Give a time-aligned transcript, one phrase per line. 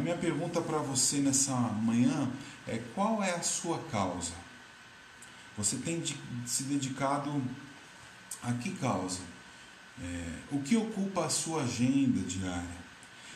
[0.00, 2.32] A minha pergunta para você nessa manhã
[2.66, 4.32] é: qual é a sua causa?
[5.58, 6.02] Você tem
[6.46, 7.30] se dedicado
[8.42, 9.20] a que causa?
[10.02, 12.80] É, o que ocupa a sua agenda diária?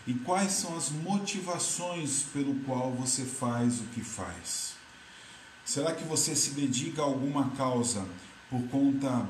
[0.06, 4.72] E quais são as motivações pelo qual você faz o que faz?
[5.66, 8.08] Será que você se dedica a alguma causa
[8.48, 9.28] por conta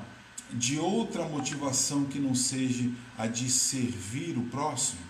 [0.52, 2.88] de outra motivação que não seja
[3.18, 5.02] a de servir o próximo?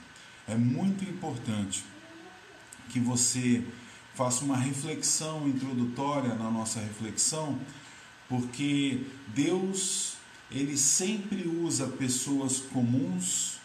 [0.49, 1.85] É muito importante
[2.91, 3.65] que você
[4.15, 7.59] faça uma reflexão introdutória na nossa reflexão,
[8.29, 10.15] porque Deus
[10.51, 13.59] ele sempre usa pessoas comuns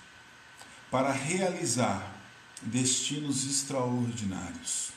[0.89, 2.15] para realizar
[2.63, 4.89] destinos extraordinários.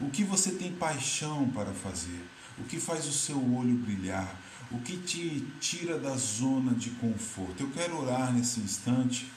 [0.00, 2.24] O que você tem paixão para fazer?
[2.58, 4.34] O que faz o seu olho brilhar?
[4.70, 7.62] O que te tira da zona de conforto?
[7.62, 9.30] Eu quero orar nesse instante,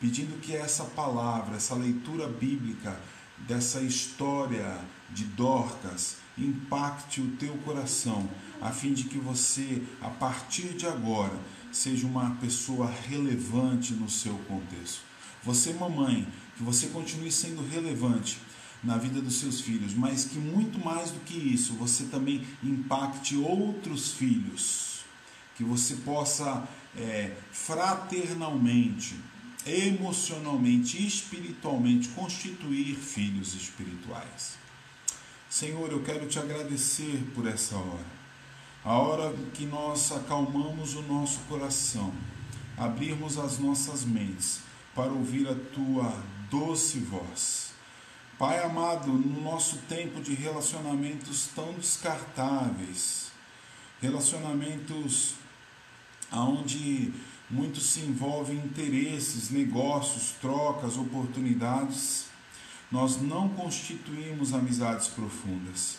[0.00, 2.98] pedindo que essa palavra, essa leitura bíblica
[3.46, 4.78] dessa história
[5.10, 8.28] de Dorcas impacte o teu coração,
[8.60, 11.36] a fim de que você, a partir de agora,
[11.72, 15.00] seja uma pessoa relevante no seu contexto.
[15.44, 18.38] Você, mamãe, que você continue sendo relevante
[18.82, 23.36] na vida dos seus filhos, mas que muito mais do que isso, você também impacte
[23.36, 25.00] outros filhos,
[25.56, 29.16] que você possa é, fraternalmente,
[29.70, 34.56] emocionalmente, espiritualmente constituir filhos espirituais.
[35.48, 38.18] Senhor, eu quero te agradecer por essa hora.
[38.84, 42.12] A hora que nós acalmamos o nosso coração,
[42.76, 44.60] abrirmos as nossas mentes
[44.94, 47.68] para ouvir a tua doce voz
[48.38, 53.32] Pai amado, no nosso tempo de relacionamentos tão descartáveis,
[54.00, 55.34] relacionamentos
[56.32, 57.12] onde
[57.50, 62.26] muito se envolvem interesses, negócios, trocas, oportunidades,
[62.90, 65.98] nós não constituímos amizades profundas.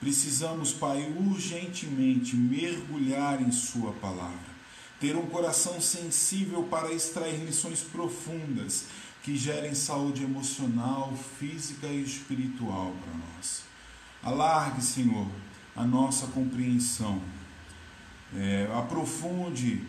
[0.00, 4.56] Precisamos, Pai, urgentemente mergulhar em Sua palavra,
[5.00, 8.86] ter um coração sensível para extrair lições profundas
[9.22, 13.64] que gerem saúde emocional, física e espiritual para nós.
[14.22, 15.26] Alargue, Senhor,
[15.74, 17.20] a nossa compreensão.
[18.34, 19.82] É, aprofunde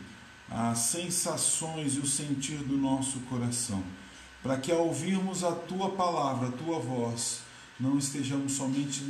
[0.49, 3.83] as sensações e o sentir do nosso coração,
[4.41, 7.41] para que ao ouvirmos a tua palavra, a tua voz,
[7.79, 9.03] não estejamos somente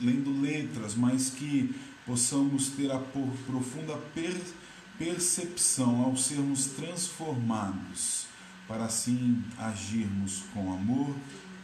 [0.00, 1.74] lendo letras, mas que
[2.06, 3.98] possamos ter a profunda
[4.98, 8.26] percepção ao sermos transformados
[8.66, 11.14] para assim agirmos com amor,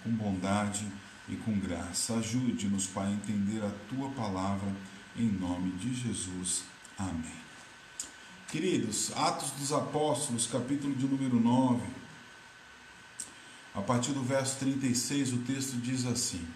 [0.03, 0.87] com bondade
[1.29, 2.15] e com graça.
[2.15, 4.71] Ajude-nos, Pai, a entender a tua palavra
[5.17, 6.65] em nome de Jesus.
[6.99, 7.48] Amém.
[8.49, 11.83] Queridos, Atos dos Apóstolos, capítulo de número 9,
[13.75, 16.49] a partir do verso 36, o texto diz assim: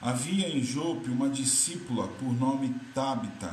[0.00, 3.52] Havia em Jope uma discípula por nome Tabita,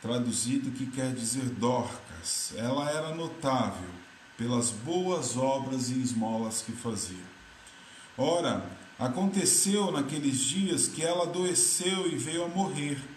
[0.00, 2.54] traduzido que quer dizer Dorcas.
[2.56, 3.90] Ela era notável
[4.38, 7.26] pelas boas obras e esmolas que fazia.
[8.16, 8.64] Ora,
[9.00, 13.11] aconteceu naqueles dias que ela adoeceu e veio a morrer.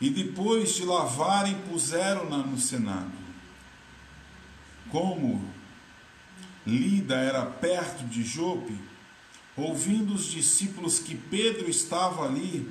[0.00, 3.26] E depois de lavarem, puseram-na no cenáculo.
[4.90, 5.42] Como
[6.66, 8.78] Lida era perto de Jope,
[9.56, 12.68] ouvindo os discípulos que Pedro estava ali,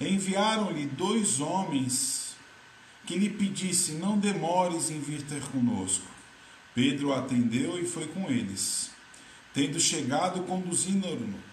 [0.00, 2.36] enviaram-lhe dois homens
[3.06, 6.06] que lhe pedissem: Não demores em vir ter conosco.
[6.74, 8.90] Pedro atendeu e foi com eles.
[9.52, 11.47] Tendo chegado, conduzindo-no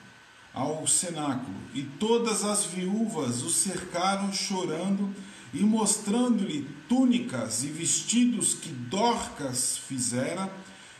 [0.55, 5.13] ao cenáculo, e todas as viúvas o cercaram chorando
[5.53, 10.49] e mostrando-lhe túnicas e vestidos que Dorcas fizera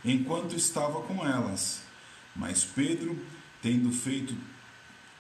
[0.04, 1.82] enquanto estava com elas.
[2.36, 3.18] Mas Pedro,
[3.62, 4.36] tendo feito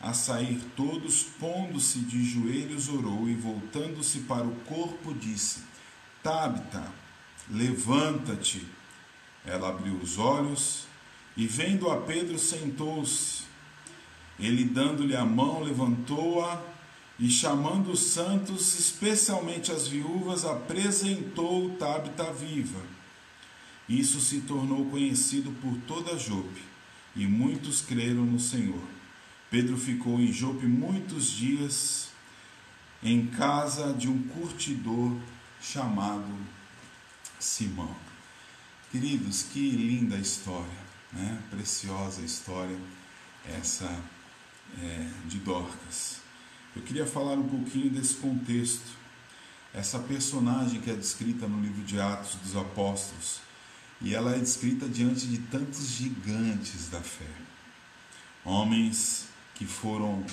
[0.01, 5.62] a sair todos, pondo-se de joelhos, orou e voltando-se para o corpo, disse:
[6.22, 6.91] Tabita,
[7.50, 8.67] levanta-te.
[9.46, 10.88] Ela abriu os olhos
[11.38, 13.46] e, vendo a Pedro, sentou-se.
[14.40, 16.61] Ele, dando-lhe a mão, levantou-a
[17.17, 22.82] e, chamando os santos, especialmente as viúvas, apresentou Tabita viva.
[23.87, 26.61] Isso se tornou conhecido por toda Jope,
[27.16, 28.82] e muitos creram no Senhor.
[29.49, 32.09] Pedro ficou em Jope muitos dias,
[33.02, 35.16] em casa de um curtidor
[35.61, 36.28] chamado
[37.40, 37.96] Simão.
[38.91, 41.41] Queridos, que linda história, né?
[41.49, 42.78] preciosa história
[43.46, 44.03] essa
[44.82, 46.17] é, de Dorcas.
[46.76, 48.96] Eu queria falar um pouquinho desse contexto,
[49.73, 53.40] essa personagem que é descrita no livro de Atos dos Apóstolos,
[54.02, 57.29] e ela é descrita diante de tantos gigantes da fé.
[58.44, 60.23] homens que foram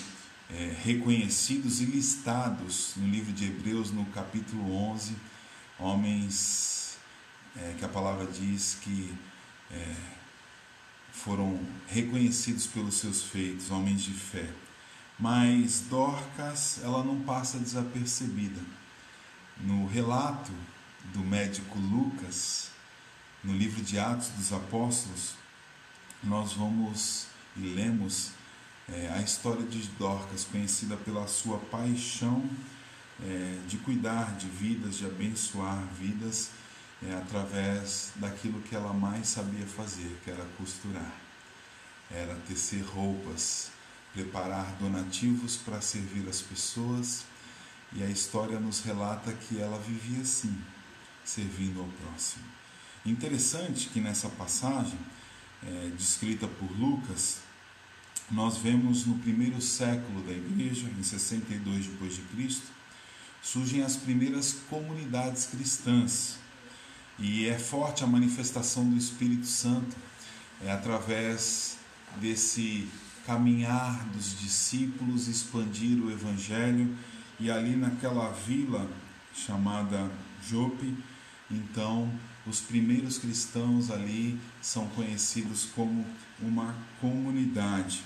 [0.50, 5.16] é, reconhecidos e listados no livro de Hebreus, no capítulo 11,
[5.78, 6.98] homens
[7.56, 9.14] é, que a palavra diz que
[9.70, 9.94] é,
[11.12, 14.48] foram reconhecidos pelos seus feitos, homens de fé.
[15.18, 18.60] Mas Dorcas, ela não passa desapercebida.
[19.60, 20.50] No relato
[21.12, 22.70] do médico Lucas,
[23.44, 25.34] no livro de Atos dos Apóstolos,
[26.24, 27.26] nós vamos
[27.56, 28.30] e lemos
[28.88, 32.48] é, a história de Dorcas, conhecida pela sua paixão
[33.22, 36.50] é, de cuidar de vidas, de abençoar vidas
[37.08, 41.12] é, através daquilo que ela mais sabia fazer, que era costurar,
[42.10, 43.70] era tecer roupas,
[44.12, 47.24] preparar donativos para servir as pessoas.
[47.94, 50.56] E a história nos relata que ela vivia assim,
[51.24, 52.44] servindo ao próximo.
[53.04, 54.98] Interessante que nessa passagem,
[55.62, 57.40] é, descrita por Lucas,
[58.30, 62.66] nós vemos no primeiro século da igreja, em 62 depois de Cristo,
[63.42, 66.38] surgem as primeiras comunidades cristãs.
[67.22, 69.94] E é forte a manifestação do Espírito Santo
[70.60, 71.76] é através
[72.20, 72.88] desse
[73.24, 76.92] caminhar dos discípulos, expandir o evangelho
[77.38, 78.90] e ali naquela vila
[79.32, 80.10] chamada
[80.44, 80.96] Jope,
[81.48, 82.12] então
[82.44, 86.04] os primeiros cristãos ali são conhecidos como
[86.40, 88.02] uma comunidade.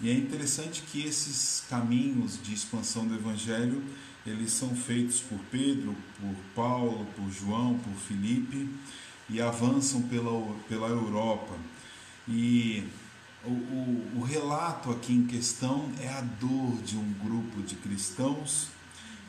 [0.00, 3.82] E é interessante que esses caminhos de expansão do evangelho,
[4.26, 8.68] eles são feitos por Pedro, por Paulo, por João, por Filipe
[9.28, 10.30] e avançam pela,
[10.68, 11.54] pela Europa.
[12.26, 12.84] E
[13.44, 18.68] o, o, o relato aqui em questão é a dor de um grupo de cristãos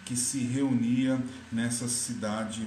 [0.05, 1.21] que se reunia
[1.51, 2.65] nessa cidade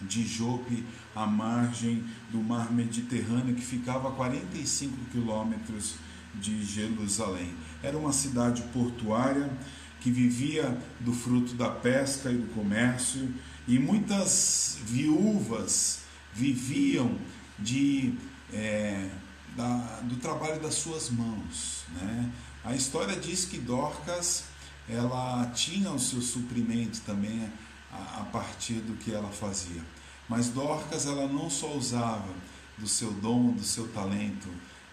[0.00, 0.84] de Jope,
[1.14, 5.96] à margem do mar Mediterrâneo, que ficava a 45 quilômetros
[6.34, 7.54] de Jerusalém.
[7.82, 9.50] Era uma cidade portuária
[10.00, 13.32] que vivia do fruto da pesca e do comércio,
[13.68, 16.00] e muitas viúvas
[16.34, 17.16] viviam
[17.58, 18.14] de,
[18.52, 19.08] é,
[19.56, 21.84] da, do trabalho das suas mãos.
[21.94, 22.32] Né?
[22.64, 24.44] A história diz que Dorcas
[24.88, 27.48] ela tinha o seu suprimento também
[27.92, 29.82] a, a partir do que ela fazia.
[30.28, 32.34] Mas Dorcas ela não só usava
[32.78, 34.48] do seu dom, do seu talento,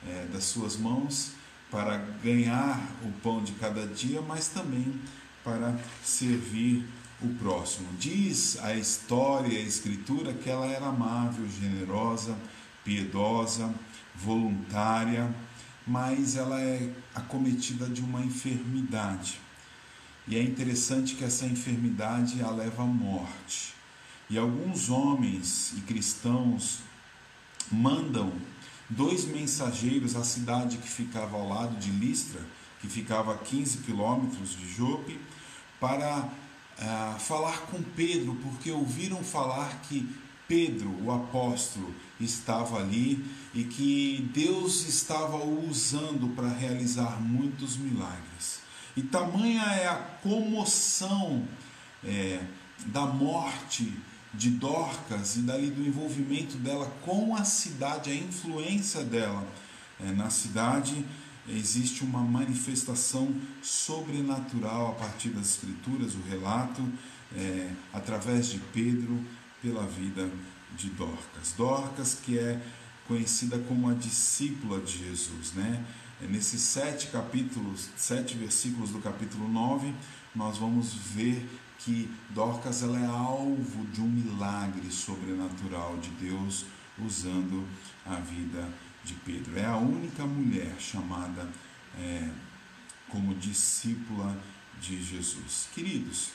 [0.06, 1.32] é, das suas mãos
[1.70, 5.00] para ganhar o pão de cada dia, mas também
[5.44, 6.86] para servir
[7.22, 7.88] o próximo.
[7.98, 12.38] Diz a história a escritura que ela era amável, generosa,
[12.84, 13.74] piedosa,
[14.16, 15.34] voluntária,
[15.86, 19.40] mas ela é acometida de uma enfermidade.
[20.28, 23.74] E é interessante que essa enfermidade a leva à morte.
[24.30, 26.80] E alguns homens e cristãos
[27.72, 28.34] mandam
[28.90, 32.42] dois mensageiros à cidade que ficava ao lado de Listra,
[32.80, 35.20] que ficava a 15 quilômetros de Jope,
[35.80, 40.08] para uh, falar com Pedro, porque ouviram falar que
[40.48, 43.24] Pedro, o apóstolo, estava ali
[43.54, 48.62] e que Deus estava o usando para realizar muitos milagres.
[48.96, 51.46] E tamanha é a comoção
[52.04, 52.40] é,
[52.88, 53.94] da morte
[54.34, 59.48] de Dorcas e dali do envolvimento dela com a cidade, a influência dela
[60.00, 61.06] é, na cidade,
[61.48, 66.84] existe uma manifestação sobrenatural a partir das escrituras, o relato
[67.36, 69.24] é, através de Pedro
[69.62, 70.30] pela vida
[70.76, 71.54] de Dorcas.
[71.58, 72.62] Dorcas que é
[73.08, 75.84] conhecida como a discípula de Jesus, né?
[76.22, 79.94] É nesses sete capítulos, sete versículos do capítulo 9,
[80.36, 81.48] nós vamos ver
[81.80, 86.66] que Dorcas ela é alvo de um milagre sobrenatural de Deus
[87.00, 87.68] usando
[88.06, 88.68] a vida
[89.04, 89.58] de Pedro.
[89.58, 91.48] É a única mulher chamada
[91.98, 92.30] é,
[93.10, 94.38] como discípula
[94.82, 95.70] de Jesus.
[95.74, 96.32] Queridos,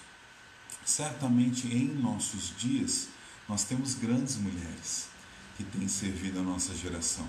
[0.84, 3.08] certamente em nossos dias
[3.48, 5.08] nós temos grandes mulheres
[5.56, 7.26] que têm servido a nossa geração,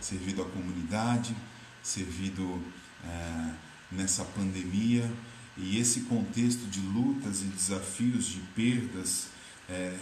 [0.00, 1.34] servido a comunidade,
[1.82, 2.62] servido
[3.04, 3.54] é,
[3.90, 5.10] nessa pandemia
[5.56, 9.28] e esse contexto de lutas e desafios, de perdas,
[9.68, 9.96] é,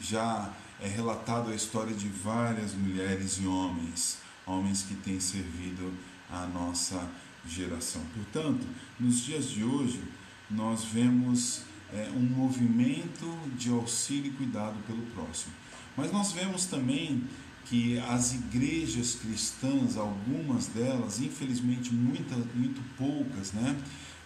[0.00, 5.92] já é relatado a história de várias mulheres e homens, homens que têm servido
[6.30, 7.08] a nossa
[7.46, 8.02] geração.
[8.14, 8.66] Portanto,
[8.98, 10.02] nos dias de hoje,
[10.50, 11.62] nós vemos
[11.92, 15.52] é, um movimento de auxílio e cuidado pelo próximo.
[15.96, 17.24] Mas nós vemos também
[17.64, 23.76] que as igrejas cristãs, algumas delas, infelizmente muita, muito poucas, né,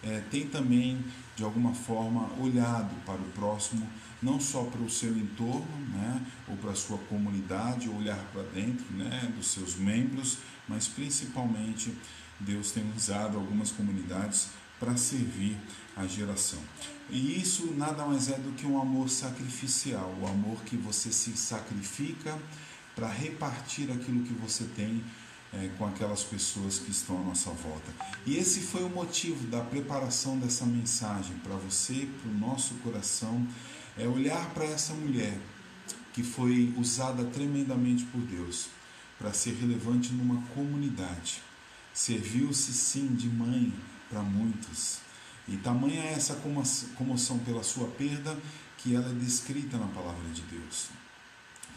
[0.03, 1.03] é, tem também
[1.35, 3.89] de alguma forma olhado para o próximo,
[4.21, 8.85] não só para o seu entorno, né, ou para a sua comunidade, olhar para dentro,
[8.91, 11.93] né, dos seus membros, mas principalmente
[12.39, 15.57] Deus tem usado algumas comunidades para servir
[15.95, 16.59] a geração.
[17.09, 21.35] E isso nada mais é do que um amor sacrificial, o amor que você se
[21.37, 22.37] sacrifica
[22.95, 25.03] para repartir aquilo que você tem
[25.53, 27.91] é, com aquelas pessoas que estão à nossa volta.
[28.25, 33.47] E esse foi o motivo da preparação dessa mensagem para você, para o nosso coração,
[33.97, 35.37] é olhar para essa mulher
[36.13, 38.67] que foi usada tremendamente por Deus
[39.19, 41.41] para ser relevante numa comunidade.
[41.93, 43.71] Serviu-se sim de mãe
[44.09, 44.99] para muitos.
[45.47, 46.35] E tamanha é essa
[46.95, 48.37] comoção pela sua perda
[48.77, 51.02] que ela é descrita na palavra de Deus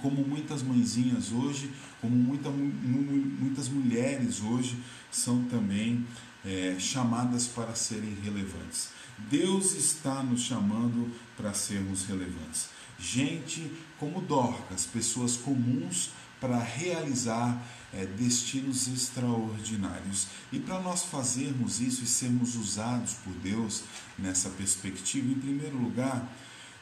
[0.01, 4.79] como muitas mãezinhas hoje, como muita, muitas mulheres hoje
[5.11, 6.07] são também
[6.45, 8.91] é, chamadas para serem relevantes.
[9.31, 12.69] Deus está nos chamando para sermos relevantes.
[12.99, 16.11] Gente como Dorcas, pessoas comuns
[16.41, 17.63] para realizar
[17.93, 20.29] é, destinos extraordinários.
[20.53, 23.83] E para nós fazermos isso e sermos usados por Deus
[24.19, 26.31] nessa perspectiva, em primeiro lugar,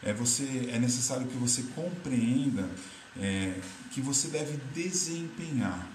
[0.03, 2.69] é, você, é necessário que você compreenda
[3.21, 5.89] é, que você deve desempenhar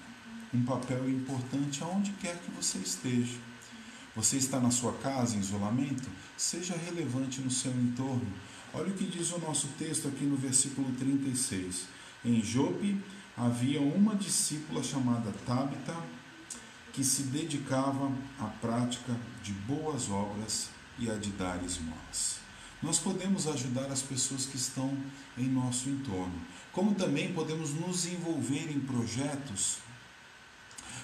[0.53, 3.37] um papel importante aonde quer que você esteja.
[4.15, 6.09] Você está na sua casa em isolamento?
[6.35, 8.27] Seja relevante no seu entorno.
[8.73, 11.85] Olha o que diz o nosso texto aqui no versículo 36.
[12.25, 13.01] Em Jope
[13.37, 15.95] havia uma discípula chamada Tabita
[16.91, 22.38] que se dedicava à prática de boas obras e a de dar esmolas.
[22.81, 24.97] Nós podemos ajudar as pessoas que estão
[25.37, 26.33] em nosso entorno,
[26.71, 29.77] como também podemos nos envolver em projetos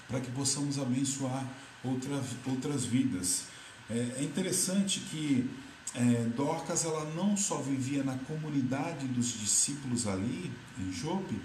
[0.07, 1.45] para que possamos abençoar
[1.83, 3.45] outra, outras vidas.
[3.89, 5.49] É, é interessante que
[5.93, 11.39] é, Dorcas ela não só vivia na comunidade dos discípulos ali em Jope,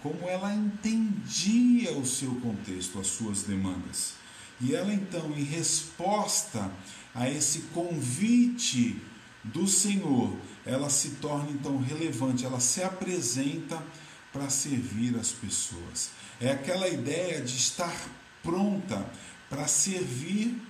[0.00, 4.14] como ela entendia o seu contexto, as suas demandas.
[4.60, 6.70] E ela então, em resposta
[7.14, 9.00] a esse convite
[9.52, 13.82] do Senhor, ela se torna então relevante, ela se apresenta
[14.32, 16.10] para servir as pessoas.
[16.40, 17.94] É aquela ideia de estar
[18.42, 19.08] pronta
[19.48, 20.60] para servir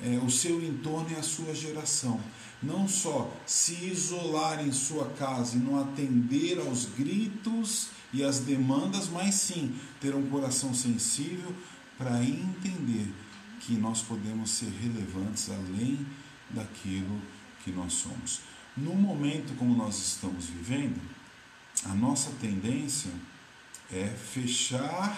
[0.00, 2.20] é, o seu entorno e a sua geração.
[2.62, 9.08] Não só se isolar em sua casa e não atender aos gritos e às demandas,
[9.08, 11.54] mas sim ter um coração sensível
[11.96, 13.12] para entender
[13.60, 16.04] que nós podemos ser relevantes além
[16.50, 17.20] daquilo
[17.68, 18.40] que nós somos.
[18.76, 21.00] No momento como nós estamos vivendo,
[21.84, 23.10] a nossa tendência
[23.92, 25.16] é fechar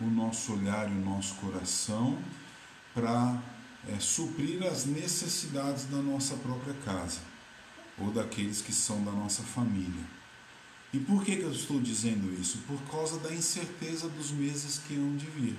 [0.00, 2.18] o nosso olhar e o nosso coração
[2.94, 3.42] para
[3.88, 7.20] é, suprir as necessidades da nossa própria casa
[7.98, 10.04] ou daqueles que são da nossa família.
[10.92, 12.58] E por que, que eu estou dizendo isso?
[12.66, 15.56] Por causa da incerteza dos meses que hão de vir.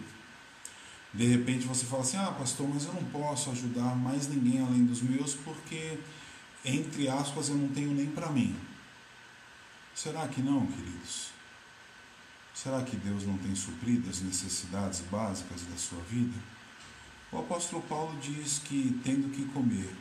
[1.13, 4.85] De repente você fala assim: ah, pastor, mas eu não posso ajudar mais ninguém além
[4.85, 5.97] dos meus porque
[6.67, 8.55] entre aspas, eu não tenho nem para mim.
[9.95, 11.29] Será que não, queridos?
[12.53, 16.37] Será que Deus não tem suprido as necessidades básicas da sua vida?
[17.31, 19.95] O apóstolo Paulo diz que, tendo que comer,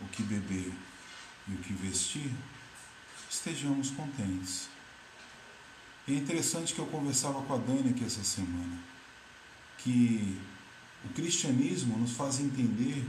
[0.00, 0.72] o que beber
[1.48, 2.30] e o que vestir,
[3.30, 4.68] estejamos contentes.
[6.06, 8.78] E é interessante que eu conversava com a Dani aqui essa semana,
[9.78, 10.38] que
[11.04, 13.06] o cristianismo nos faz entender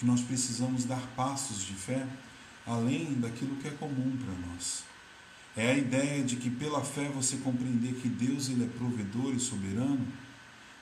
[0.00, 2.06] que nós precisamos dar passos de fé
[2.66, 4.82] além daquilo que é comum para nós.
[5.54, 9.38] É a ideia de que pela fé você compreender que Deus ele é provedor e
[9.38, 10.06] soberano,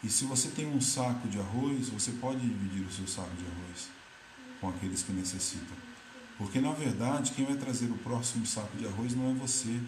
[0.05, 3.45] e se você tem um saco de arroz, você pode dividir o seu saco de
[3.45, 3.91] arroz
[4.61, 5.77] com aqueles que necessitam.
[6.37, 9.81] Porque na verdade, quem vai trazer o próximo saco de arroz não é você,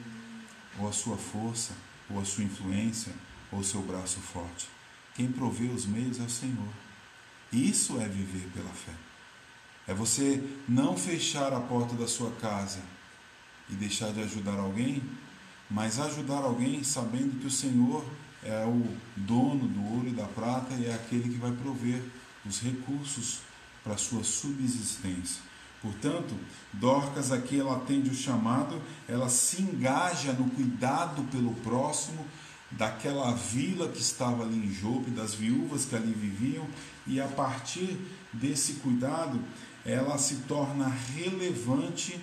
[0.76, 1.72] ou a sua força,
[2.08, 3.12] ou a sua influência,
[3.52, 4.66] ou o seu braço forte.
[5.14, 6.72] Quem provê os meios é o Senhor.
[7.52, 9.09] Isso é viver pela fé.
[9.90, 12.78] É você não fechar a porta da sua casa
[13.68, 15.02] e deixar de ajudar alguém,
[15.68, 18.04] mas ajudar alguém sabendo que o Senhor
[18.44, 22.04] é o dono do ouro e da prata e é aquele que vai prover
[22.46, 23.40] os recursos
[23.82, 25.42] para sua subsistência.
[25.82, 26.36] Portanto,
[26.72, 32.24] Dorcas aqui ela atende o chamado, ela se engaja no cuidado pelo próximo
[32.70, 36.64] daquela vila que estava ali em Jope, das viúvas que ali viviam,
[37.08, 37.98] e a partir
[38.32, 39.42] desse cuidado,
[39.84, 42.20] ela se torna relevante,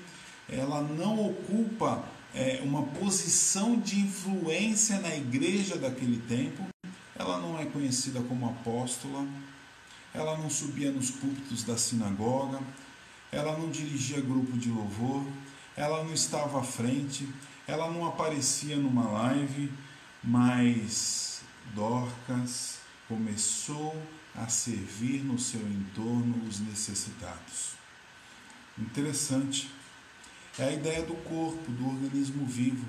[0.50, 6.68] ela não ocupa é, uma posição de influência na igreja daquele tempo,
[7.16, 9.28] ela não é conhecida como apóstola,
[10.14, 12.60] ela não subia nos púlpitos da sinagoga,
[13.32, 15.24] ela não dirigia grupo de louvor,
[15.76, 17.28] ela não estava à frente,
[17.68, 19.72] ela não aparecia numa live,
[20.24, 21.42] mas
[21.76, 23.96] Dorcas começou
[24.38, 27.76] a servir no seu entorno os necessitados.
[28.78, 29.70] Interessante.
[30.60, 32.86] É a ideia do corpo, do organismo vivo,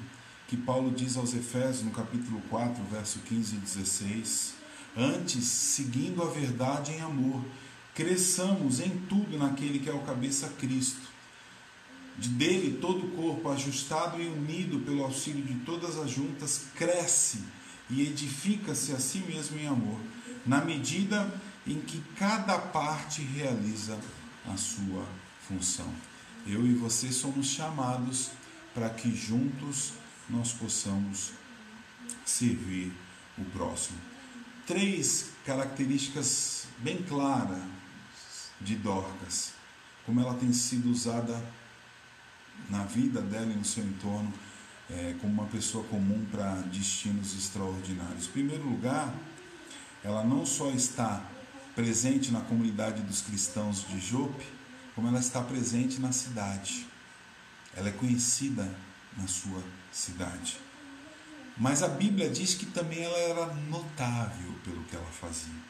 [0.47, 4.55] que Paulo diz aos Efésios no capítulo 4, verso 15 e 16.
[4.97, 7.45] Antes, seguindo a verdade em amor,
[7.95, 11.09] cresçamos em tudo naquele que é o cabeça Cristo.
[12.17, 17.43] De dele todo o corpo, ajustado e unido pelo auxílio de todas as juntas, cresce
[17.91, 20.01] e edifica-se a si mesmo em amor,
[20.47, 21.33] na medida
[21.67, 23.99] em que cada parte realiza
[24.47, 25.07] a sua
[25.47, 25.93] função.
[26.47, 28.31] Eu e você somos chamados
[28.75, 29.93] para que juntos
[30.29, 31.33] nós possamos
[32.25, 32.93] servir
[33.37, 33.99] o próximo.
[34.67, 37.63] Três características bem claras
[38.61, 39.53] de Dorcas,
[40.05, 41.43] como ela tem sido usada
[42.69, 44.33] na vida dela e no seu entorno
[44.91, 48.27] é, como uma pessoa comum para destinos extraordinários.
[48.27, 49.13] Em primeiro lugar,
[50.09, 51.23] ela não só está
[51.75, 54.45] presente na comunidade dos cristãos de Jope,
[54.95, 56.87] como ela está presente na cidade.
[57.77, 58.69] Ela é conhecida
[59.17, 59.63] na sua
[59.93, 60.59] cidade.
[61.57, 65.69] Mas a Bíblia diz que também ela era notável pelo que ela fazia.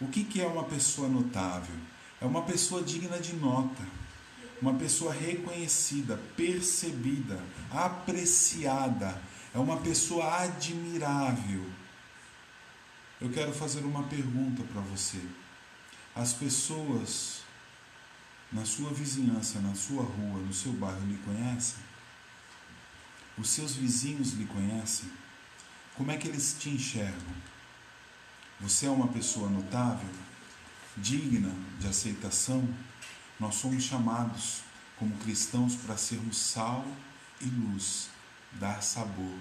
[0.00, 1.76] O que, é uma pessoa notável?
[2.20, 3.82] É uma pessoa digna de nota
[4.60, 9.20] uma pessoa reconhecida, percebida, apreciada,
[9.54, 11.64] é uma pessoa admirável.
[13.20, 15.20] Eu quero fazer uma pergunta para você.
[16.14, 17.42] As pessoas
[18.52, 21.78] na sua vizinhança, na sua rua, no seu bairro lhe conhecem?
[23.38, 25.10] Os seus vizinhos lhe conhecem?
[25.96, 27.34] Como é que eles te enxergam?
[28.60, 30.10] Você é uma pessoa notável,
[30.96, 32.66] digna de aceitação?
[33.38, 34.62] Nós somos chamados
[34.96, 36.86] como cristãos para sermos sal
[37.40, 38.08] e luz,
[38.52, 39.38] dar sabor,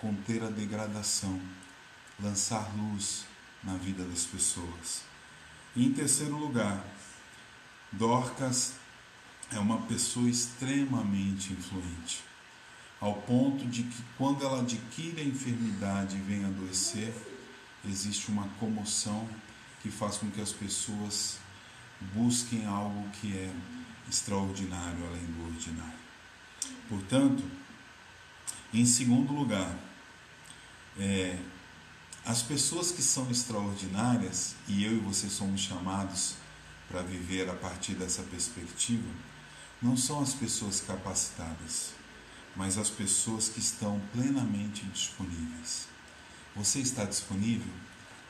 [0.00, 1.40] conter a degradação,
[2.20, 3.24] lançar luz
[3.62, 5.02] na vida das pessoas.
[5.74, 6.84] E em terceiro lugar,
[7.92, 8.74] Dorcas
[9.52, 12.22] é uma pessoa extremamente influente,
[13.00, 17.14] ao ponto de que quando ela adquire a enfermidade e vem adoecer,
[17.84, 19.28] existe uma comoção
[19.82, 21.38] que faz com que as pessoas
[22.14, 23.52] busquem algo que é
[24.08, 25.98] extraordinário além do ordinário.
[26.88, 27.42] Portanto,
[28.72, 29.74] em segundo lugar,
[30.98, 31.38] é,
[32.26, 36.34] as pessoas que são extraordinárias, e eu e você somos chamados
[36.88, 39.08] para viver a partir dessa perspectiva,
[39.80, 41.92] não são as pessoas capacitadas,
[42.54, 45.88] mas as pessoas que estão plenamente disponíveis.
[46.54, 47.72] Você está disponível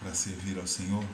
[0.00, 1.04] para servir ao Senhor?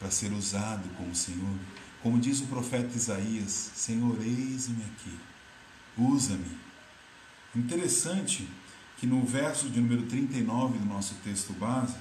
[0.00, 1.54] para ser usado como Senhor.
[2.02, 5.16] Como diz o profeta Isaías: Senhor, eis-me aqui,
[5.96, 6.58] usa-me.
[7.54, 8.48] Interessante
[9.00, 11.96] que no verso de número 39 do nosso texto base,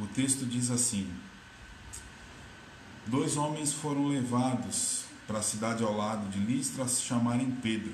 [0.00, 1.08] o texto diz assim:
[3.06, 7.92] Dois homens foram levados para a cidade ao lado de Listra chamarem Pedro.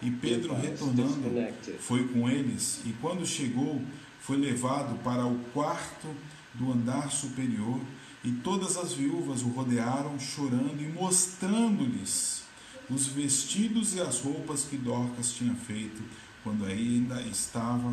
[0.00, 1.30] E Pedro, retornando,
[1.78, 3.82] foi com eles, e quando chegou,
[4.20, 6.08] foi levado para o quarto
[6.54, 7.80] do andar superior
[8.24, 12.42] e todas as viúvas o rodearam, chorando e mostrando-lhes
[12.88, 16.02] os vestidos e as roupas que Dorcas tinha feito
[16.46, 17.92] quando ainda estava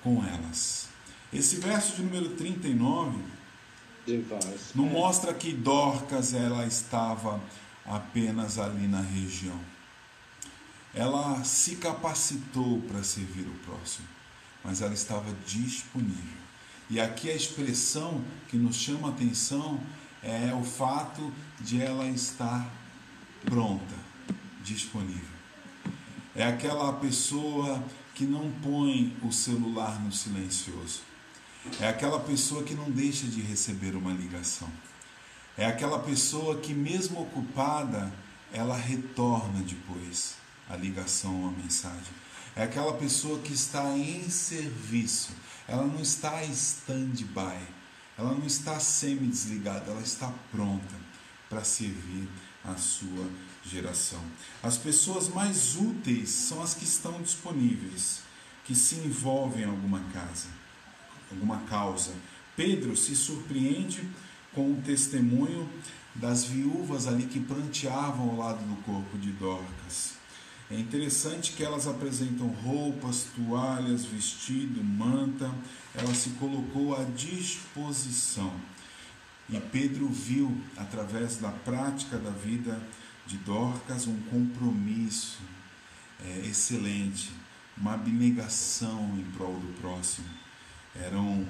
[0.00, 0.86] com elas.
[1.32, 3.18] Esse verso de número 39
[4.76, 7.40] não mostra que Dorcas ela estava
[7.84, 9.58] apenas ali na região.
[10.94, 14.06] Ela se capacitou para servir o próximo,
[14.62, 16.44] mas ela estava disponível.
[16.88, 19.80] E aqui a expressão que nos chama a atenção
[20.22, 22.72] é o fato de ela estar
[23.44, 23.96] pronta,
[24.62, 25.33] disponível.
[26.34, 27.82] É aquela pessoa
[28.14, 31.02] que não põe o celular no silencioso.
[31.80, 34.68] É aquela pessoa que não deixa de receber uma ligação.
[35.56, 38.12] É aquela pessoa que, mesmo ocupada,
[38.52, 40.36] ela retorna depois
[40.68, 42.12] a ligação ou a mensagem.
[42.56, 45.32] É aquela pessoa que está em serviço
[45.66, 47.58] ela não está stand-by,
[48.18, 50.94] ela não está semi-desligada, ela está pronta
[51.48, 52.28] para servir
[52.64, 53.28] a sua
[53.70, 54.20] geração.
[54.62, 58.20] As pessoas mais úteis são as que estão disponíveis,
[58.64, 60.48] que se envolvem em alguma casa,
[61.30, 62.12] alguma causa.
[62.56, 64.08] Pedro se surpreende
[64.54, 65.68] com o testemunho
[66.14, 70.14] das viúvas ali que pranteavam ao lado do corpo de Dorcas.
[70.70, 75.52] É interessante que elas apresentam roupas, toalhas, vestido, manta.
[75.94, 78.52] Ela se colocou à disposição.
[79.50, 82.80] E Pedro viu, através da prática da vida
[83.26, 85.38] de Dorcas, um compromisso
[86.20, 87.32] é, excelente,
[87.76, 90.28] uma abnegação em prol do próximo.
[90.94, 91.46] Eram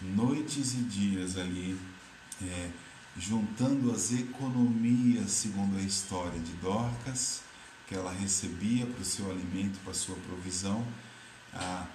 [0.00, 1.78] noites e dias ali,
[2.42, 2.70] é,
[3.16, 7.42] juntando as economias, segundo a história de Dorcas,
[7.86, 10.86] que ela recebia para o seu alimento, para a sua provisão.
[11.54, 11.86] A,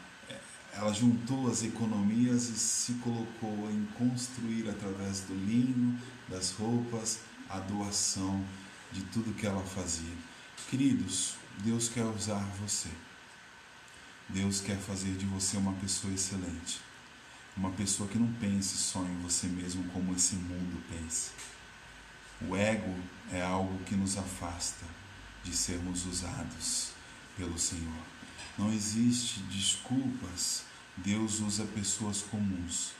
[0.75, 7.59] ela juntou as economias e se colocou em construir através do linho, das roupas, a
[7.59, 8.43] doação
[8.93, 10.15] de tudo que ela fazia.
[10.69, 12.89] Queridos, Deus quer usar você.
[14.29, 16.79] Deus quer fazer de você uma pessoa excelente.
[17.57, 21.31] Uma pessoa que não pense só em você mesmo como esse mundo pensa.
[22.41, 22.95] O ego
[23.31, 24.85] é algo que nos afasta
[25.43, 26.91] de sermos usados
[27.37, 28.03] pelo Senhor.
[28.57, 30.63] Não existe desculpas.
[30.97, 32.91] Deus usa pessoas comuns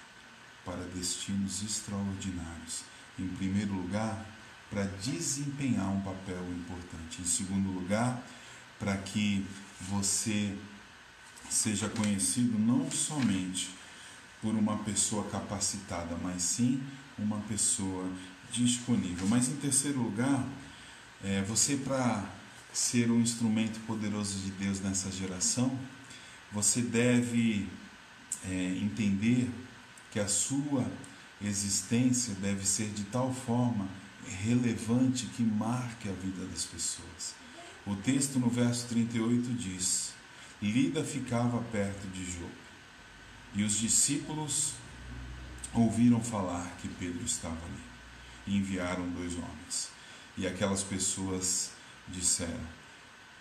[0.65, 2.83] para destinos extraordinários.
[3.19, 4.25] Em primeiro lugar,
[4.73, 7.21] para desempenhar um papel importante.
[7.21, 8.21] Em segundo lugar,
[8.79, 9.45] para que
[9.79, 10.57] você
[11.49, 13.69] seja conhecido não somente
[14.41, 16.81] por uma pessoa capacitada, mas sim
[17.17, 18.09] uma pessoa
[18.51, 19.27] disponível.
[19.27, 20.43] Mas em terceiro lugar,
[21.23, 22.25] é, você para
[22.73, 25.77] ser um instrumento poderoso de Deus nessa geração,
[26.51, 27.69] você deve
[28.49, 29.49] é, entender
[30.11, 30.85] que a sua
[31.39, 33.87] existência deve ser de tal forma
[34.27, 37.35] relevante que marque a vida das pessoas.
[37.85, 40.13] O texto no verso 38 diz:
[40.61, 42.51] Lida ficava perto de Jope,
[43.53, 44.73] e os discípulos
[45.73, 47.83] ouviram falar que Pedro estava ali,
[48.47, 49.89] e enviaram dois homens.
[50.37, 51.71] E aquelas pessoas
[52.07, 52.67] disseram: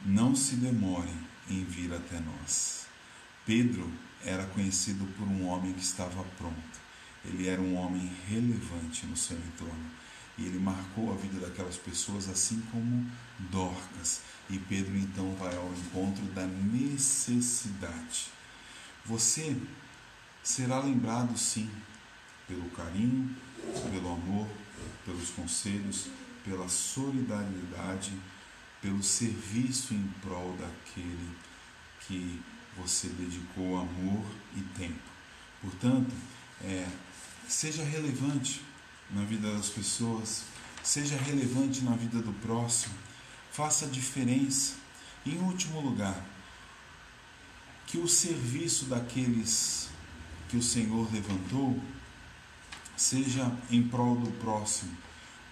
[0.05, 1.17] Não se demorem
[1.49, 2.87] em vir até nós.
[3.45, 3.91] Pedro
[4.25, 6.83] era conhecido por um homem que estava pronto.
[7.25, 9.91] Ele era um homem relevante no seu entorno.
[10.39, 13.07] E ele marcou a vida daquelas pessoas, assim como
[13.39, 14.23] Dorcas.
[14.49, 18.29] E Pedro então vai ao encontro da necessidade.
[19.05, 19.57] Você
[20.43, 21.71] será lembrado, sim,
[22.49, 23.35] pelo carinho,
[23.91, 24.49] pelo amor,
[25.05, 26.09] pelos conselhos,
[26.45, 28.13] pela solidariedade
[28.83, 31.31] pelo serviço em prol daquele
[32.01, 32.43] que
[32.77, 34.25] você dedicou amor
[34.57, 35.09] e tempo.
[35.61, 36.13] Portanto,
[36.61, 36.89] é,
[37.47, 38.61] seja relevante
[39.13, 40.45] na vida das pessoas,
[40.83, 42.95] seja relevante na vida do próximo,
[43.51, 44.75] faça diferença.
[45.25, 46.25] Em último lugar,
[47.87, 49.89] que o serviço daqueles
[50.49, 51.81] que o Senhor levantou
[52.97, 54.97] seja em prol do próximo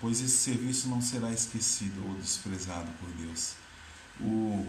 [0.00, 3.54] pois esse serviço não será esquecido ou desprezado por Deus.
[4.18, 4.66] O,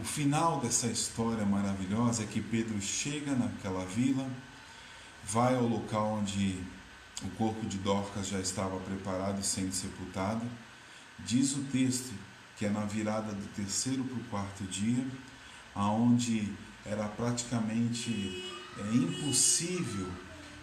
[0.00, 4.28] o final dessa história maravilhosa é que Pedro chega naquela vila,
[5.22, 6.58] vai ao local onde
[7.22, 10.44] o corpo de Dorcas já estava preparado e sendo sepultado.
[11.20, 12.12] Diz o texto
[12.56, 15.06] que é na virada do terceiro para o quarto dia,
[15.74, 16.52] aonde
[16.84, 18.44] era praticamente
[18.78, 20.08] é, impossível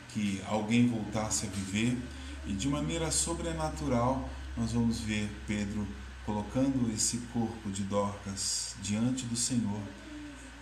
[0.10, 1.98] que alguém voltasse a viver
[2.46, 5.88] e de maneira sobrenatural, nós vamos ver Pedro
[6.26, 9.82] colocando esse corpo de Dorcas diante do Senhor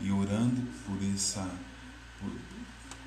[0.01, 1.49] e orando por, essa,
[2.19, 2.31] por,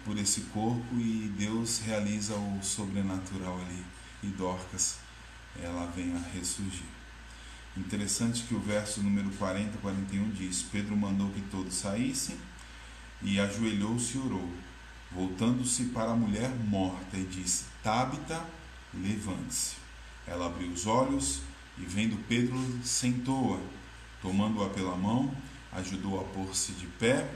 [0.05, 3.85] por esse corpo e Deus realiza o sobrenatural ali
[4.23, 4.97] e Dorcas
[5.61, 6.87] ela vem a ressurgir.
[7.77, 12.37] Interessante que o verso número 40, 41 diz: Pedro mandou que todos saíssem
[13.23, 14.51] e ajoelhou-se e orou,
[15.11, 18.45] voltando-se para a mulher morta e disse: Tabita,
[18.93, 19.77] levante-se.
[20.27, 21.41] Ela abriu os olhos
[21.79, 23.61] e, vendo Pedro, sentou-a.
[24.21, 25.35] Tomando-a pela mão,
[25.73, 27.29] ajudou a pôr-se de pé.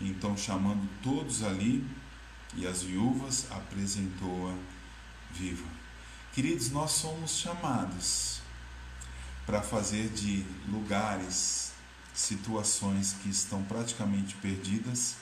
[0.00, 1.84] Então, chamando todos ali
[2.54, 4.54] e as viúvas, apresentou-a
[5.32, 5.66] viva.
[6.32, 8.40] Queridos, nós somos chamados
[9.46, 11.72] para fazer de lugares,
[12.14, 15.16] situações que estão praticamente perdidas,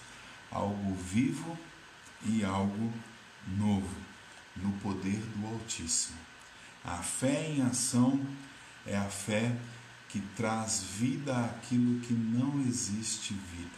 [0.51, 1.59] algo vivo
[2.25, 2.93] e algo
[3.47, 3.97] novo
[4.57, 6.19] no poder do Altíssimo.
[6.85, 8.21] A fé em ação
[8.87, 9.57] é a fé
[10.09, 13.71] que traz vida àquilo que não existe vida.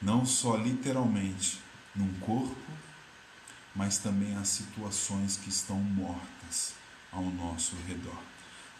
[0.00, 1.58] Não só literalmente
[1.98, 2.56] num corpo,
[3.74, 6.72] mas também às situações que estão mortas
[7.12, 8.18] ao nosso redor.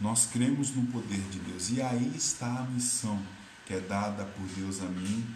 [0.01, 3.21] Nós cremos no poder de Deus e aí está a missão
[3.67, 5.27] que é dada por Deus a mim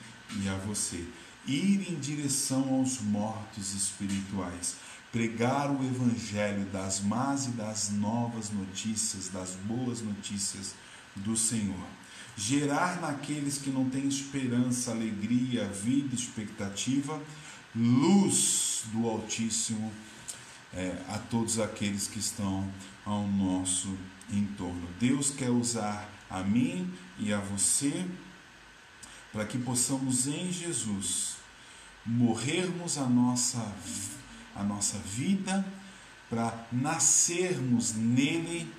[0.40, 1.06] e a você
[1.46, 4.76] ir em direção aos mortos espirituais,
[5.10, 10.74] pregar o evangelho das más e das novas notícias, das boas notícias
[11.16, 11.86] do Senhor.
[12.36, 17.20] Gerar naqueles que não têm esperança, alegria, vida, expectativa,
[17.74, 19.92] luz do Altíssimo
[20.74, 22.70] é, a todos aqueles que estão
[23.04, 23.96] ao nosso
[24.30, 24.88] entorno.
[24.98, 28.06] Deus quer usar a mim e a você
[29.32, 31.36] para que possamos em Jesus
[32.04, 33.64] morrermos a nossa,
[34.54, 35.64] a nossa vida,
[36.28, 38.72] para nascermos nele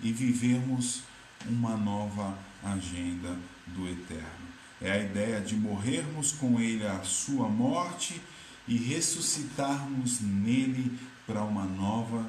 [0.00, 1.02] e vivermos
[1.46, 4.47] uma nova agenda do eterno.
[4.80, 8.20] É a ideia de morrermos com ele a sua morte
[8.66, 12.24] e ressuscitarmos nele para uma nova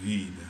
[0.00, 0.42] vida.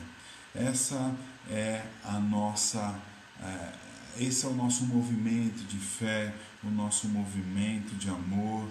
[0.53, 1.15] Essa
[1.49, 2.99] é a nossa
[3.41, 3.73] é,
[4.17, 8.67] esse é o nosso movimento de fé, o nosso movimento de amor.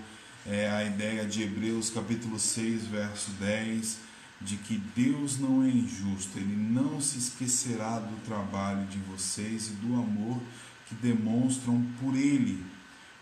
[0.47, 3.99] É a ideia de Hebreus capítulo 6, verso 10,
[4.41, 9.73] de que Deus não é injusto, Ele não se esquecerá do trabalho de vocês e
[9.73, 10.41] do amor
[10.88, 12.64] que demonstram por Ele,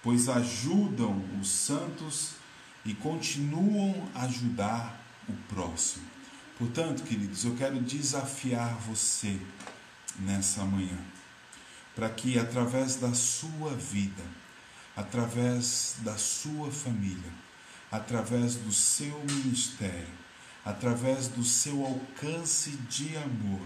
[0.03, 2.35] pois ajudam os santos
[2.85, 6.07] e continuam a ajudar o próximo.
[6.57, 9.39] Portanto, queridos, eu quero desafiar você
[10.21, 10.97] nessa manhã,
[11.95, 14.23] para que através da sua vida,
[14.95, 17.33] através da sua família,
[17.91, 20.15] através do seu ministério,
[20.65, 23.61] através do seu alcance de amor,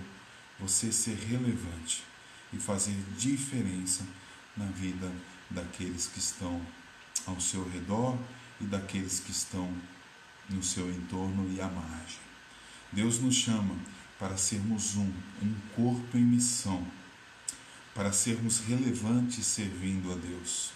[0.59, 2.10] você ser relevante
[2.53, 4.05] e fazer diferença
[4.57, 5.11] na vida
[5.49, 6.61] daqueles que estão
[7.27, 8.19] ao seu redor
[8.61, 9.73] e daqueles que estão
[10.49, 12.21] no seu entorno e à margem.
[12.93, 13.75] Deus nos chama
[14.19, 16.87] para sermos um, um corpo em missão,
[17.95, 20.73] para sermos relevantes servindo a Deus,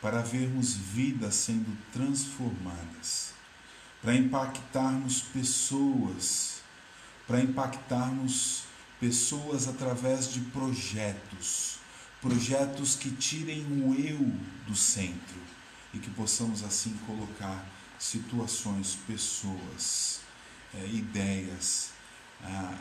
[0.00, 3.32] para vermos vidas sendo transformadas,
[4.02, 6.60] para impactarmos pessoas,
[7.26, 8.65] para impactarmos
[9.00, 11.78] pessoas através de projetos,
[12.20, 14.32] projetos que tirem o eu
[14.66, 15.36] do centro
[15.92, 17.64] e que possamos assim colocar
[17.98, 20.20] situações, pessoas,
[20.74, 21.90] é, ideias,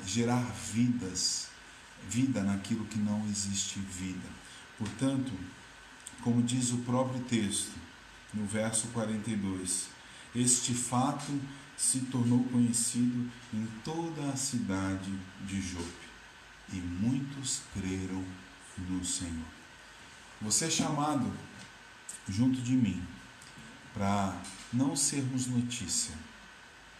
[0.05, 1.47] gerar vidas,
[2.07, 4.27] vida naquilo que não existe vida.
[4.77, 5.31] Portanto,
[6.21, 7.73] como diz o próprio texto,
[8.33, 9.87] no verso 42,
[10.35, 11.39] este fato
[11.77, 15.11] se tornou conhecido em toda a cidade
[15.45, 16.04] de Jope,
[16.75, 18.23] e muitos creram
[18.77, 19.45] no Senhor.
[20.41, 21.31] Você é chamado
[22.27, 23.01] junto de mim
[23.93, 24.35] para
[24.73, 26.13] não sermos notícia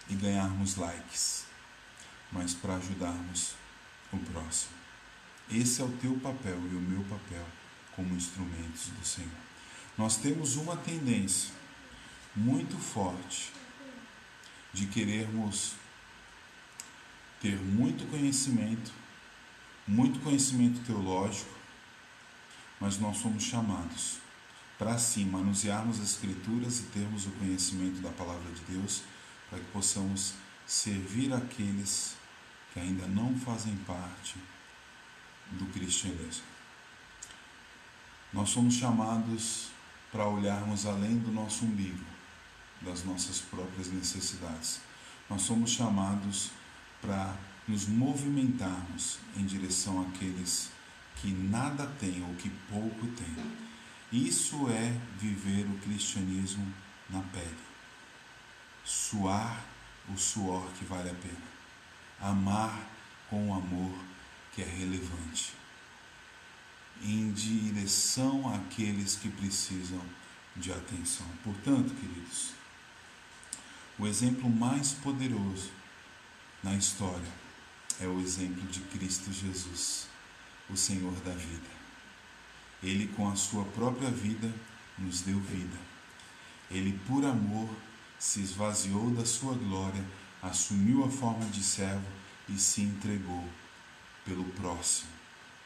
[0.10, 1.46] e ganharmos likes,
[2.32, 3.56] mas para ajudarmos
[4.14, 4.74] o próximo.
[5.52, 7.46] Esse é o teu papel e o meu papel
[7.96, 9.30] como instrumentos do Senhor.
[9.98, 11.52] Nós temos uma tendência
[12.36, 13.52] muito forte
[14.74, 15.74] de querermos
[17.42, 18.92] ter muito conhecimento,
[19.88, 21.54] muito conhecimento teológico,
[22.80, 24.18] mas nós somos chamados
[24.78, 29.04] para sim manusearmos as Escrituras e termos o conhecimento da palavra de Deus,
[29.50, 30.34] para que possamos
[30.66, 32.16] servir aqueles
[32.74, 34.36] que ainda não fazem parte
[35.52, 36.44] do cristianismo.
[38.34, 39.70] Nós somos chamados
[40.12, 42.04] para olharmos além do nosso umbigo,
[42.82, 44.82] das nossas próprias necessidades.
[45.30, 46.52] Nós somos chamados
[47.02, 47.34] para
[47.68, 50.70] nos movimentarmos em direção àqueles
[51.16, 53.36] que nada têm ou que pouco têm.
[54.12, 56.72] Isso é viver o cristianismo
[57.10, 57.58] na pele.
[58.84, 59.66] Suar
[60.08, 61.56] o suor que vale a pena
[62.20, 62.88] amar
[63.30, 63.94] com o amor
[64.54, 65.54] que é relevante,
[67.02, 70.02] em direção àqueles que precisam
[70.56, 71.28] de atenção.
[71.44, 72.52] Portanto, queridos,
[74.00, 75.72] o exemplo mais poderoso
[76.64, 77.45] na história
[78.00, 80.08] é o exemplo de Cristo Jesus,
[80.70, 81.76] o Senhor da vida.
[82.84, 84.54] Ele, com a sua própria vida,
[84.98, 85.78] nos deu vida.
[86.70, 87.70] Ele, por amor,
[88.20, 90.04] se esvaziou da sua glória
[90.46, 92.06] assumiu a forma de servo
[92.48, 93.44] e se entregou
[94.24, 95.10] pelo próximo,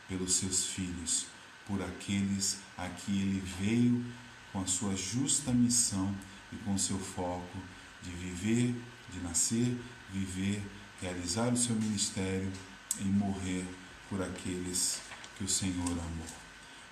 [0.07, 1.27] pelos seus filhos,
[1.67, 4.05] por aqueles a que ele veio
[4.51, 6.15] com a sua justa missão
[6.51, 7.57] e com seu foco
[8.01, 8.73] de viver,
[9.11, 9.77] de nascer,
[10.11, 10.63] viver,
[11.01, 12.51] realizar o seu ministério
[12.99, 13.65] e morrer
[14.09, 15.01] por aqueles
[15.37, 16.27] que o Senhor amou.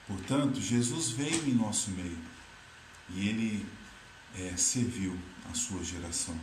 [0.07, 2.17] Portanto, Jesus veio em nosso meio
[3.09, 3.65] e ele
[4.35, 5.17] é, serviu
[5.49, 6.37] a sua geração.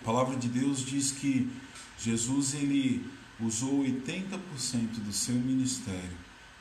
[0.00, 1.50] A palavra de Deus diz que
[1.98, 3.06] Jesus ele
[3.38, 6.16] usou 80% do seu ministério,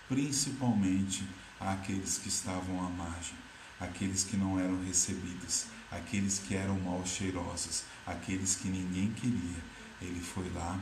[0.08, 1.24] principalmente
[1.60, 3.36] àqueles que estavam à margem,
[3.80, 9.69] aqueles que não eram recebidos, aqueles que eram mal cheirosos, aqueles que ninguém queria.
[10.02, 10.80] Ele foi lá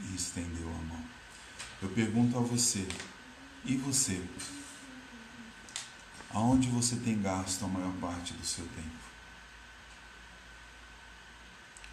[0.00, 1.04] e estendeu a mão.
[1.82, 2.86] Eu pergunto a você,
[3.64, 4.22] e você?
[6.30, 9.04] Aonde você tem gasto a maior parte do seu tempo?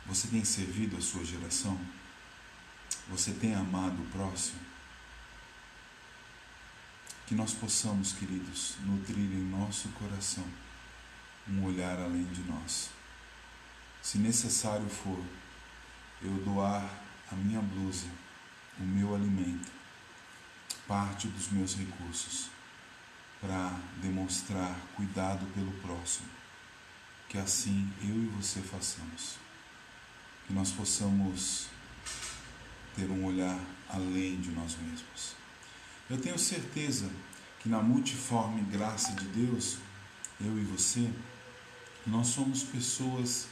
[0.06, 1.80] Você tem servido a sua geração?
[3.10, 4.60] Você tem amado o próximo?
[7.28, 10.46] Que nós possamos, queridos, nutrir em nosso coração
[11.48, 12.90] um olhar além de nós.
[14.02, 15.24] Se necessário for,
[16.24, 16.88] eu doar
[17.32, 18.08] a minha blusa,
[18.80, 19.72] o meu alimento,
[20.88, 22.50] parte dos meus recursos,
[23.40, 26.30] para demonstrar cuidado pelo próximo.
[27.28, 29.38] Que assim eu e você façamos.
[30.46, 31.68] Que nós possamos
[32.96, 33.58] ter um olhar
[33.90, 35.36] além de nós mesmos.
[36.10, 37.10] Eu tenho certeza
[37.60, 39.78] que na multiforme graça de Deus,
[40.40, 41.10] eu e você,
[42.06, 43.48] nós somos pessoas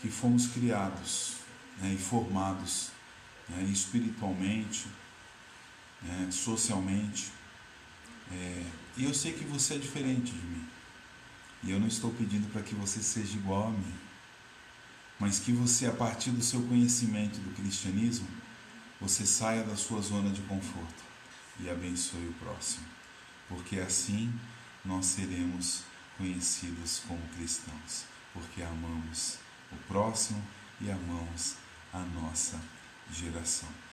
[0.00, 1.41] que fomos criados
[1.78, 2.90] né, e formados
[3.48, 4.86] né, espiritualmente,
[6.02, 7.32] né, socialmente.
[8.30, 8.64] É,
[8.96, 10.68] e eu sei que você é diferente de mim.
[11.64, 13.94] E eu não estou pedindo para que você seja igual a mim,
[15.18, 18.26] mas que você, a partir do seu conhecimento do cristianismo,
[19.00, 21.04] você saia da sua zona de conforto
[21.60, 22.84] e abençoe o próximo,
[23.48, 24.32] porque assim
[24.84, 25.82] nós seremos
[26.18, 29.38] conhecidos como cristãos, porque amamos
[29.70, 30.42] o próximo
[30.80, 31.56] e amamos
[31.92, 32.58] a nossa
[33.10, 33.82] geração.